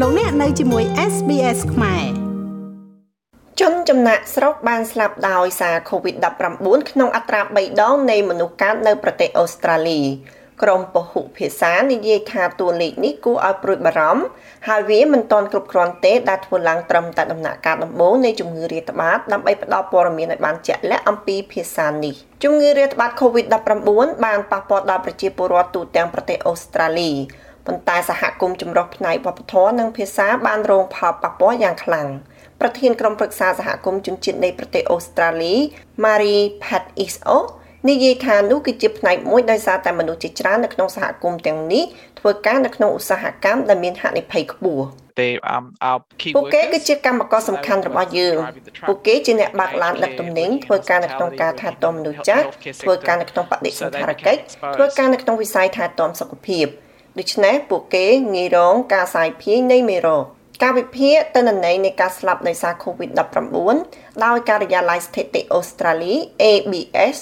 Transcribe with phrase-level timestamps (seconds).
[0.00, 2.04] លោកអ្នកនៅជាមួយ SBS ខ្មែរ
[3.60, 10.00] ជនចំណាក់ស្រុកបានស្លាប់ដោយសារ COVID-19 ក្នុងអត្រា3ដងនៃមនុស្សកើតនៅប្រទេសអូស្ត្រាលី
[10.62, 14.24] ក្រមពហុភាសានិយាយថាតួលេខនេះគួរឲ្យព្រួយបារម្ភ
[14.68, 22.14] ហើយវាមិនទាន់គ្រប់គ្រាន់ទេដែលធ្វើឡើងត្រឹមតែដំណាក់កាលដំបូងនៃជំងឺរាតត្បាតដើម្បីផ្ដល់ព័ត៌មានឲ្យបានជាក់លាក់អំពីភាសានេះ
[22.44, 27.12] ជំងឺរាតត្បាត COVID-19 បានប៉ះពាល់ដល់ប្រជាពលរដ្ឋទូទាំងប្រទេសអូស្ត្រាលី
[27.66, 32.08] ប៉ុន្តែសហគមន៍ចម្រុះផ្នែកវប្បធម៌និងភាសាបានរងផលប៉ះពាល់យ៉ាងខ្លាំង
[32.60, 35.54] ប្រធានក្រុមប្រឹក្សាសហគមន៍ជនជាតិនៃប្រទេសអូស្ត្រាលី
[36.04, 37.36] Marie Pat Iso
[37.88, 41.84] និយាយថានោះគឺជាផ្នែកមួយដោយសារតែមនុស្សជាច្រើននៅក្នុងសហគមន៍ទាំងនេះ
[42.20, 44.84] ធ្វើការនៅក្នុងឧស្សាហកម្មដែលមានហានិភ័យខ្ពស់
[45.20, 48.36] they um our key ពួកគេគឺជាកម្មករសំខាន់របស់យើង
[48.88, 52.44] ពួកគេជាអ្នកបើកឡានដឹកទំនិញធ្វើការនៅក្នុងការថែទាំមនុស្សចាស់
[52.82, 54.40] ធ្វើការនៅក្នុងបដិសណ្ឋារកិច្ច
[54.76, 56.66] ធ្វើការនៅក្នុងវិស័យថែទាំសុខភាព
[57.18, 60.24] ដូច្នេះពួកគេងាយរងការសាយភាយនៃមេរោគ
[60.62, 67.18] ការវិភាគទិន្នន័យនៃការស្លាប់ដោយសារ COVID-19 ដោយការិយាល័យស្ថិតិអូស្ត្រាលី ABS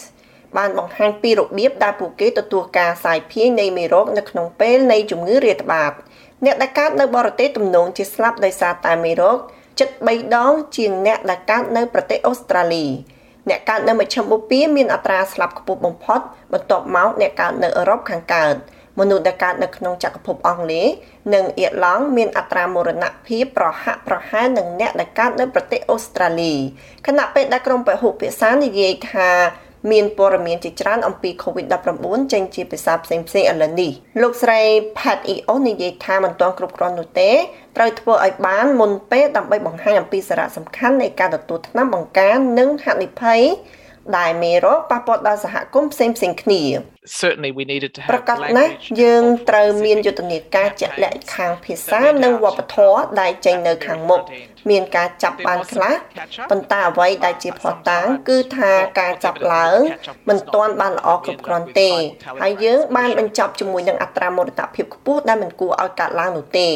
[0.57, 5.93] បានបង្ហាញពីរបៀបដែលពួកគេទទួលការសាយភាយនៃមេរោគនៅក្នុងពេលនៃជំងឺរាតត្បាត
[6.45, 9.39] អ្នកដែលកើតនៅបរទេសទំនងជាស្លាប់ដោយសារតែមេរោគ
[9.79, 12.87] ជិត3ដងជាងអ្នកដែលកើតនៅប្រទេសអូស្ត្រាលី
[13.48, 16.20] អ្នកកើតនៅមជ្ឈមបូព៌ាមានអត្រាស្លាប់ខ្ពស់បំផុត
[16.53, 18.55] បន្ទាប់មកអ្នកកើតនៅអឺរ៉ុបខាងកើត
[19.01, 20.89] មនុស្សដែលកើតនៅក្នុងចក្រភពអង់គ្លេស
[21.35, 26.55] និងអៀតឡង់មានអត្រាមរណភាពប្រហាក់ប្រហែលនឹងអ្នកដែលកើតនៅប្រទេសអូស្ត្រាលី
[27.07, 29.31] ខណៈពេលដែលក្រុមពហុភាសានិយាយថា
[29.91, 33.91] មានព័ត៌មានជាច្រើនអំពី COVID-19 ចេញជាភាសាផ្សេងៗឥឡូវនេះ
[34.23, 34.61] លោកស្រី
[34.98, 37.31] Pat EO និយាយថាមិនទាន់គ្រប់គ្រាន់នោះទេ
[37.77, 43.41] ត្រូវធ្វើឲ្យបានមុនពេលដើម្បីបង្ហាញអំពីសារៈសំខាន់នៃការទទួលថ្នាំបង្ការនិងហានិភ័យ
[44.19, 46.62] ដែលមេរោគប៉ះពាល់ដល់សហគមន៍ផ្សេងផ្សេងគ្នា
[47.20, 48.72] certainly we needed to have ប្រកាសណាស់
[49.03, 54.20] យើងត្រូវមានយុទ្ធនាការជាក់លាក់ខាងភាសានិងវប្បធម៌ដែលចេញនៅខាងមុខ
[54.70, 55.92] មានការចាប់បានខ្លះ
[56.51, 59.79] ប៉ុន្តែអ្វីដែលជាផុសតាងគឺថាការចាប់ឡើង
[60.29, 61.91] មិនទាន់បានល្អគ្រប់គ្រាន់ទេ
[62.42, 66.68] ហើយយើងបានបញ្ចប់ជាមួយនឹងអត្រាមរណភាពខ្ពស់ដែលមិនគួរឲ្យកើតឡើងនោះទេ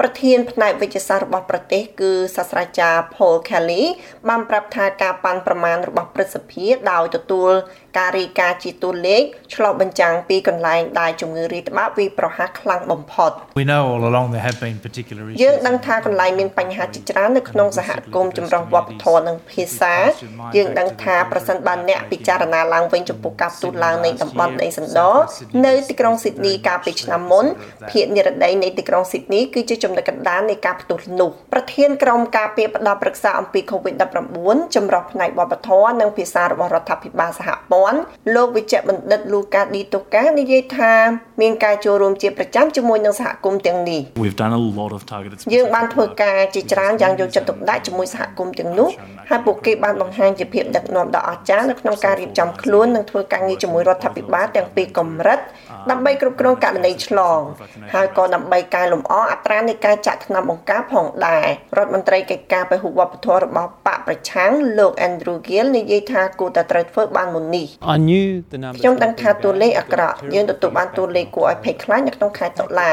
[0.00, 3.84] ប្រធានផ្នែកវិទ្យាសាស្ត្ររបស់ប្រទេសគឺសាស្ត្រាចារ្យ Paul Kelly
[4.28, 7.52] បានប្រាប់ថាការប៉ាន់ប្រមាណរបស់ព្រឹទ្ធសភាដោយទទួល
[7.98, 9.22] ការរាយការណ៍ជាតួលេខ
[9.54, 13.30] ឆ្លុះបញ្ចាំងពីកន្លែងដែលជំងឺរាតត្បាតវាប្រហាសខ្លាំងបំផុត
[13.60, 19.94] We know all along there have been particular issues យើងដឹងថាកន្លែងមានបញ្ហាជាច្រើននៅក្នុងសហគមន៍ចម្រុះវប្បធម៌និងភាសា
[20.56, 25.10] យើងដឹងថាប្រសិនបើអ្នកពិចារណាឡើងវិញចំពោះការផ្ទុះឡើងនៃតំបន់ដីសណ្ដោ
[25.66, 27.44] នៅទីក្រុងស៊ីដនីកាលពីឆ្នាំមុន
[27.90, 38.00] ភាគនិរដីនៃទីក្រុងស៊ីដនីគឺជាចំណុចកណ្ដាលនៃការផ្ទុះនោះប្រធានក្រុមការពារផ្ដល់ប្រឹក្សាអំពី COVID-19 ចម្រុះផ្នែកវប្បធម៌និងភាសារបស់រដ្ឋាភិបាលសហព័ន្ធ
[38.34, 40.92] លោកវិជ្ជបណ្ឌិតលូកាឌីតូកានិយាយថា
[41.42, 48.88] មានការចូលរួមជាប្រចាំជាមួយនឹងសហគមន៍ទាំងនេះ We've done a lot of targeted យើងបានធ្វើការជាច្រើនយ៉ាងយកចិត្តទុកដាក់ជាមួយសហគមន៍ទាំងនោះ
[49.30, 55.38] ហើយពួកគេបានបង្ហាញជាភាពដឹកនាំដ៏អស្ចារ្យនៅក្នុងការរៀបចំខ្លួននិងធ្វើការងារជាមួយរដ្ឋាភិបាលទាំងពីរកម្រិត
[55.90, 57.40] ដើម្បីគ្រប់គ្រងករណីឆ្លង
[57.94, 72.90] ហើយក៏ដើម្បីកែលម្អអត្រានៃការចាក់ថ្នាំបង្ការផងដែររដ្ឋមន្ត្រីកិច្ចការពហុវប្បធម៌របស់បកប្រឆាំងលោក Andrew Gill និយាយថាគួរតែត្រូវធ្វើបានមុននេះ I knew the numbers ខ្ញុំដឹងថាតួលេខអាក្រក់យើងទទួលបានតួលេខគួរឲ្យភ័យខ្លាចនៅក្នុងខែតុលា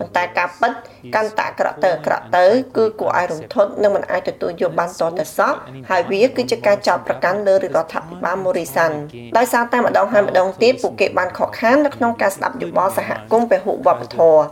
[0.00, 0.72] ប៉ុន្តែការពិត
[1.14, 5.54] កាន់តែអាក្រក់ទៅអាក្រក់ទៅគឺគួរឲ្យរន្ធត់និងមិនអាចទទួលយកបានតទៅសោះ
[5.90, 8.92] ហើយវាគឺជាការចោទប្រកាន់លើរដ្ឋាភិបាល Morrison
[9.38, 14.42] ដោយសារតែម្ដងហើយម្ដងទៀតពួកគេបានខកខាននៅក្នុងការស្ដាប់យោបល់សហគមន៍ពហុវប្បធម៌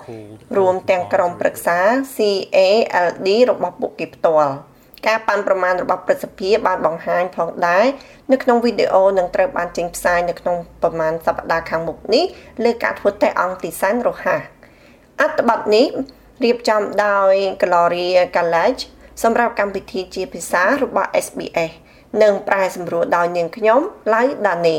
[0.56, 1.78] រួមទាំងក្រុមប្រឹក្សា
[2.16, 4.54] CALD របស់ពួកគេផ្ទាល់
[5.06, 7.84] ការប៉ាន់ប្រមាណរបស់ព្រឹទ្ធសភាបានបង្ហាញផងដែរ
[8.32, 12.24] នៅក្នុងវីដេអូនឹងត្រូវបានចេញផ្សាយនៅក្នុងប្រមាណសប្តាហ៍ខាងមុខនេះ
[12.64, 14.40] លើការធ្វើតេស្តអង្គទីសែនរហ័ស
[15.20, 15.86] អត្ថបទនេះ
[16.44, 18.82] រៀបចំដោយ Gloria College
[19.22, 21.72] សម្រាប់កម្មវិធីជាភាសារបស់ SBS
[22.22, 23.80] និងប្រែសម្រួលដោយនាងខ្ញុំ
[24.14, 24.78] ឡៅដានី